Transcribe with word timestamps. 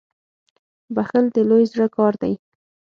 •بخښل 0.95 1.25
د 1.35 1.37
لوی 1.49 1.63
زړه 1.71 1.87
کار 1.97 2.13
دی. 2.21 2.33